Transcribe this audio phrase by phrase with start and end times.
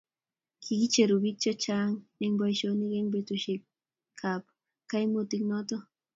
[0.63, 4.41] kikicheru biik che chang' eng' boisionik eng' betusiekab
[4.89, 5.77] kaimutik noto